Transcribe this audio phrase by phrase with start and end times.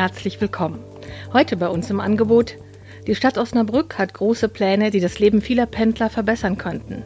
[0.00, 0.82] herzlich willkommen.
[1.34, 2.54] Heute bei uns im Angebot.
[3.06, 7.02] Die Stadt Osnabrück hat große Pläne, die das Leben vieler Pendler verbessern könnten.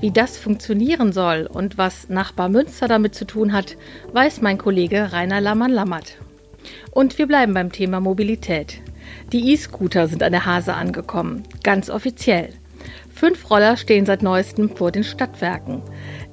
[0.00, 3.76] Wie das funktionieren soll und was Nachbar Münster damit zu tun hat,
[4.12, 6.18] weiß mein Kollege Rainer Lammann-Lammert.
[6.92, 8.80] Und wir bleiben beim Thema Mobilität.
[9.32, 12.50] Die E-Scooter sind an der Hase angekommen, ganz offiziell.
[13.12, 15.82] Fünf Roller stehen seit neuestem vor den Stadtwerken.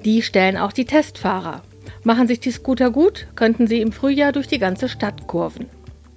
[0.05, 1.63] Die stellen auch die Testfahrer.
[2.03, 5.70] Machen sich die Scooter gut, könnten sie im Frühjahr durch die ganze Stadt kurven.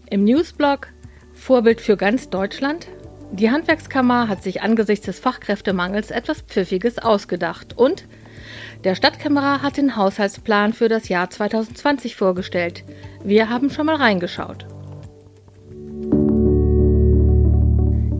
[0.08, 0.88] Im Newsblog
[1.32, 2.86] Vorbild für ganz Deutschland?
[3.32, 8.06] Die Handwerkskammer hat sich angesichts des Fachkräftemangels etwas Pfiffiges ausgedacht und
[8.84, 12.84] der Stadtkämmerer hat den Haushaltsplan für das Jahr 2020 vorgestellt.
[13.24, 14.66] Wir haben schon mal reingeschaut.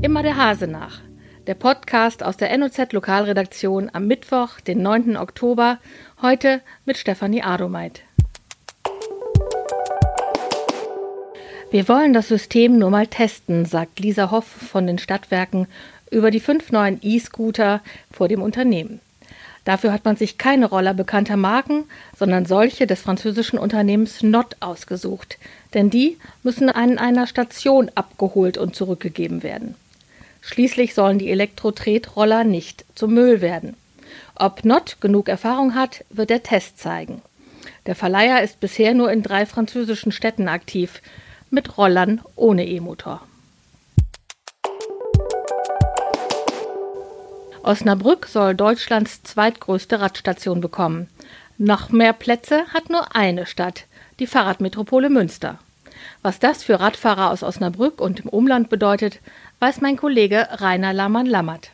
[0.03, 1.03] Immer der Hase nach.
[1.47, 5.17] Der Podcast aus der NOZ Lokalredaktion am Mittwoch, den 9.
[5.17, 5.79] Oktober,
[6.21, 8.03] heute mit Stefanie Adomeit.
[11.71, 15.67] Wir wollen das System nur mal testen, sagt Lisa Hoff von den Stadtwerken
[16.13, 19.01] über die fünf neuen E-Scooter vor dem Unternehmen.
[19.65, 21.85] Dafür hat man sich keine Roller bekannter Marken,
[22.17, 25.39] sondern solche des französischen Unternehmens Not ausgesucht,
[25.75, 29.75] denn die müssen an einer Station abgeholt und zurückgegeben werden.
[30.43, 33.75] Schließlich sollen die Elektro-Tretroller nicht zum Müll werden.
[34.37, 37.23] Ob Not genug Erfahrung hat, wird der Test zeigen.
[37.87, 41.03] Der Verleiher ist bisher nur in drei französischen Städten aktiv,
[41.51, 43.23] mit Rollern ohne E-Motor.
[47.63, 51.09] Osnabrück soll Deutschlands zweitgrößte Radstation bekommen.
[51.59, 53.87] Noch mehr Plätze hat nur eine Stadt,
[54.21, 55.59] die Fahrradmetropole Münster.
[56.23, 59.21] Was das für Radfahrer aus Osnabrück und im Umland bedeutet,
[59.59, 61.71] weiß mein Kollege Rainer Lammann-Lammert.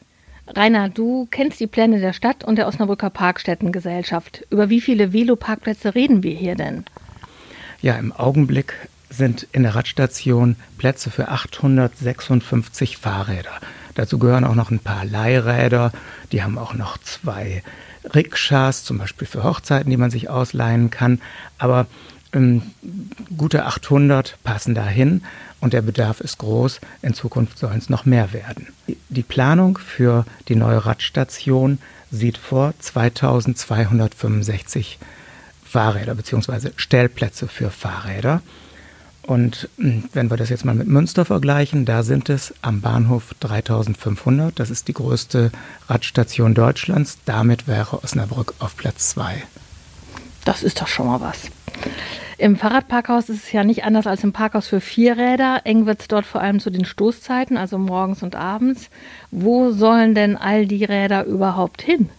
[0.46, 4.46] Rainer, du kennst die Pläne der Stadt und der Osnabrücker Parkstättengesellschaft.
[4.50, 6.84] Über wie viele Veloparkplätze reden wir hier denn?
[7.80, 8.74] Ja, im Augenblick
[9.12, 13.52] sind in der Radstation Plätze für 856 Fahrräder.
[13.94, 15.92] Dazu gehören auch noch ein paar Leihräder.
[16.32, 17.62] Die haben auch noch zwei
[18.14, 21.20] Rikschas, zum Beispiel für Hochzeiten, die man sich ausleihen kann.
[21.58, 21.86] Aber
[22.32, 22.62] ähm,
[23.36, 25.22] gute 800 passen dahin
[25.60, 26.80] und der Bedarf ist groß.
[27.02, 28.68] In Zukunft sollen es noch mehr werden.
[29.08, 31.78] Die Planung für die neue Radstation
[32.10, 34.98] sieht vor 2265
[35.64, 36.70] Fahrräder bzw.
[36.76, 38.42] Stellplätze für Fahrräder.
[39.26, 43.34] Und hm, wenn wir das jetzt mal mit Münster vergleichen, da sind es am Bahnhof
[43.40, 44.58] 3500.
[44.58, 45.52] Das ist die größte
[45.88, 47.18] Radstation Deutschlands.
[47.24, 49.42] Damit wäre Osnabrück auf Platz 2.
[50.44, 51.50] Das ist doch schon mal was.
[52.38, 55.60] Im Fahrradparkhaus ist es ja nicht anders als im Parkhaus für Vierräder.
[55.62, 58.90] Eng wird es dort vor allem zu den Stoßzeiten, also morgens und abends.
[59.30, 62.10] Wo sollen denn all die Räder überhaupt hin?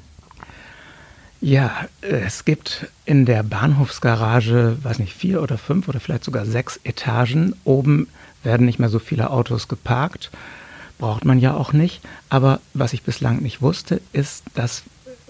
[1.43, 6.79] Ja, es gibt in der Bahnhofsgarage, weiß nicht, vier oder fünf oder vielleicht sogar sechs
[6.85, 7.53] Etagen.
[7.65, 8.07] Oben
[8.43, 10.31] werden nicht mehr so viele Autos geparkt.
[10.99, 11.99] Braucht man ja auch nicht.
[12.29, 14.83] Aber was ich bislang nicht wusste, ist, dass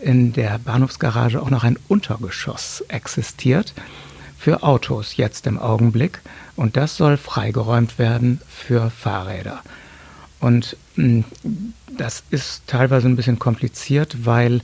[0.03, 3.73] in der Bahnhofsgarage auch noch ein Untergeschoss existiert
[4.37, 6.21] für Autos jetzt im Augenblick.
[6.55, 9.63] Und das soll freigeräumt werden für Fahrräder.
[10.39, 11.23] Und hm,
[11.97, 14.61] das ist teilweise ein bisschen kompliziert, weil,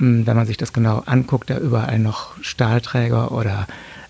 [0.00, 3.66] wenn man sich das genau anguckt, da überall noch Stahlträger oder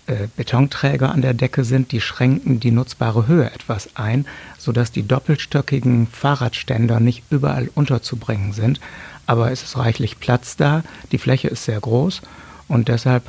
[0.07, 4.25] äh, Betonträger an der Decke sind, die schränken die nutzbare Höhe etwas ein,
[4.57, 8.79] sodass die doppelstöckigen Fahrradständer nicht überall unterzubringen sind.
[9.27, 12.21] Aber es ist reichlich Platz da, die Fläche ist sehr groß
[12.67, 13.23] und deshalb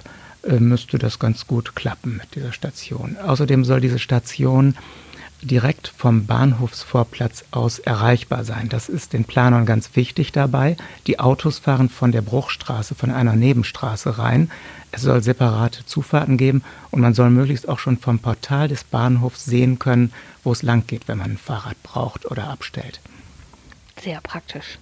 [0.44, 3.16] äh, müsste das ganz gut klappen mit dieser Station.
[3.18, 4.74] Außerdem soll diese Station
[5.42, 8.68] direkt vom Bahnhofsvorplatz aus erreichbar sein.
[8.68, 10.76] Das ist den Planern ganz wichtig dabei.
[11.06, 14.50] Die Autos fahren von der Bruchstraße, von einer Nebenstraße rein.
[14.92, 19.44] Es soll separate Zufahrten geben und man soll möglichst auch schon vom Portal des Bahnhofs
[19.44, 20.12] sehen können,
[20.44, 23.00] wo es lang geht, wenn man ein Fahrrad braucht oder abstellt.
[24.00, 24.78] Sehr praktisch.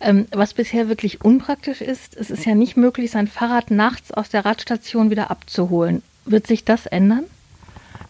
[0.00, 4.28] Ähm, was bisher wirklich unpraktisch ist, es ist ja nicht möglich, sein Fahrrad nachts aus
[4.28, 6.02] der Radstation wieder abzuholen.
[6.24, 7.24] Wird sich das ändern?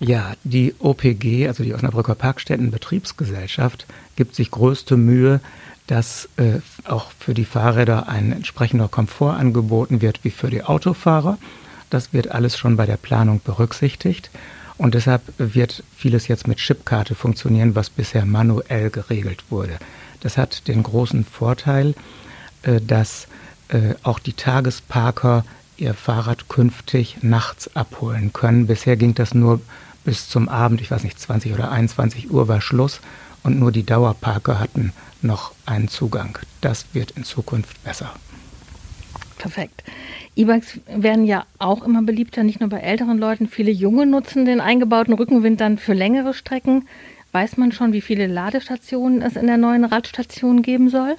[0.00, 3.86] Ja, die OPG, also die Osnabrücker Parkstättenbetriebsgesellschaft,
[4.16, 5.40] gibt sich größte Mühe,
[5.86, 11.36] dass äh, auch für die Fahrräder ein entsprechender Komfort angeboten wird wie für die Autofahrer.
[11.90, 14.30] Das wird alles schon bei der Planung berücksichtigt.
[14.78, 19.78] Und deshalb wird vieles jetzt mit Chipkarte funktionieren, was bisher manuell geregelt wurde.
[20.20, 21.94] Das hat den großen Vorteil,
[22.62, 23.28] äh, dass
[23.68, 25.44] äh, auch die Tagesparker
[25.76, 28.66] ihr Fahrrad künftig nachts abholen können.
[28.66, 29.60] Bisher ging das nur
[30.04, 33.00] bis zum Abend, ich weiß nicht, 20 oder 21 Uhr war Schluss
[33.42, 34.92] und nur die Dauerparker hatten
[35.22, 36.38] noch einen Zugang.
[36.60, 38.14] Das wird in Zukunft besser.
[39.38, 39.84] Perfekt.
[40.36, 43.48] E-Bikes werden ja auch immer beliebter, nicht nur bei älteren Leuten.
[43.48, 46.86] Viele Junge nutzen den eingebauten Rückenwind dann für längere Strecken.
[47.32, 51.16] Weiß man schon, wie viele Ladestationen es in der neuen Radstation geben soll?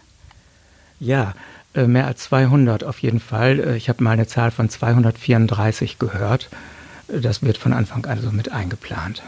[0.99, 1.33] Ja,
[1.73, 3.59] äh, mehr als 200 auf jeden Fall.
[3.59, 6.49] Äh, ich habe mal eine Zahl von 234 gehört.
[7.11, 9.21] Das wird von Anfang an so mit eingeplant.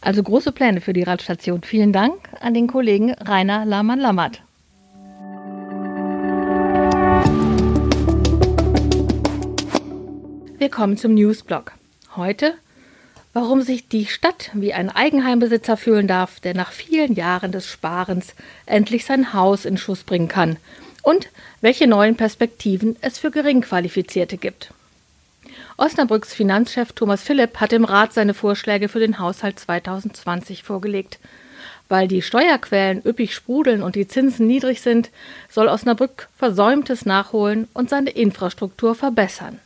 [0.00, 1.62] Also große Pläne für die Radstation.
[1.62, 4.40] Vielen Dank an den Kollegen Rainer Lahmann-Lammert.
[10.58, 11.72] Wir kommen zum Newsblog.
[12.14, 12.54] Heute,
[13.32, 18.34] warum sich die Stadt wie ein Eigenheimbesitzer fühlen darf, der nach vielen Jahren des Sparens
[18.64, 20.56] endlich sein Haus in Schuss bringen kann
[21.02, 21.30] und
[21.60, 24.72] welche neuen Perspektiven es für Geringqualifizierte gibt.
[25.76, 31.18] Osnabrücks Finanzchef Thomas Philipp hat im Rat seine Vorschläge für den Haushalt 2020 vorgelegt.
[31.88, 35.10] Weil die Steuerquellen üppig sprudeln und die Zinsen niedrig sind,
[35.50, 39.58] soll Osnabrück Versäumtes nachholen und seine Infrastruktur verbessern.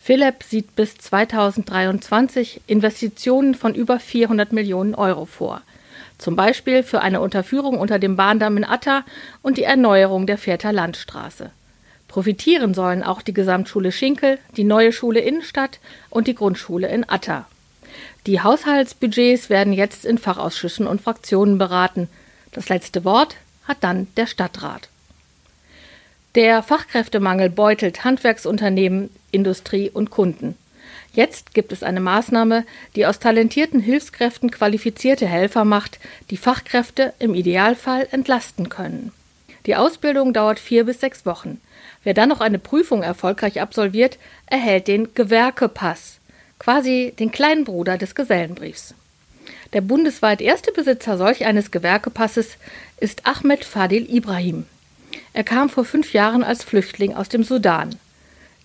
[0.00, 5.60] Philipp sieht bis 2023 Investitionen von über 400 Millionen Euro vor.
[6.16, 9.04] Zum Beispiel für eine Unterführung unter dem Bahndamm in Atta
[9.42, 11.50] und die Erneuerung der Vierter Landstraße.
[12.08, 15.78] Profitieren sollen auch die Gesamtschule Schinkel, die neue Schule Innenstadt
[16.10, 17.46] und die Grundschule in Atta.
[18.26, 22.08] Die Haushaltsbudgets werden jetzt in Fachausschüssen und Fraktionen beraten.
[22.52, 24.88] Das letzte Wort hat dann der Stadtrat.
[26.34, 30.56] Der Fachkräftemangel beutelt Handwerksunternehmen, Industrie und Kunden.
[31.14, 32.64] Jetzt gibt es eine Maßnahme,
[32.94, 35.98] die aus talentierten Hilfskräften qualifizierte Helfer macht,
[36.30, 39.12] die Fachkräfte im Idealfall entlasten können.
[39.68, 41.60] Die Ausbildung dauert vier bis sechs Wochen.
[42.02, 46.20] Wer dann noch eine Prüfung erfolgreich absolviert, erhält den Gewerkepass,
[46.58, 48.94] quasi den kleinen Bruder des Gesellenbriefs.
[49.74, 52.56] Der bundesweit erste Besitzer solch eines Gewerkepasses
[52.96, 54.64] ist Ahmed Fadil Ibrahim.
[55.34, 57.94] Er kam vor fünf Jahren als Flüchtling aus dem Sudan.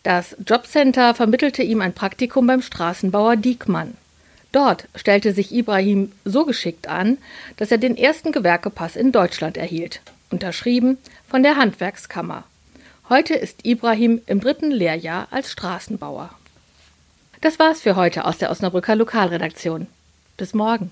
[0.03, 3.97] Das Jobcenter vermittelte ihm ein Praktikum beim Straßenbauer Diekmann.
[4.53, 7.17] Dort stellte sich Ibrahim so geschickt an,
[7.57, 10.00] dass er den ersten Gewerkepass in Deutschland erhielt,
[10.33, 10.97] unterschrieben
[11.30, 12.44] von der Handwerkskammer.
[13.07, 16.31] Heute ist Ibrahim im dritten Lehrjahr als Straßenbauer.
[17.41, 19.88] Das war's für heute aus der Osnabrücker Lokalredaktion.
[20.35, 20.89] Bis morgen.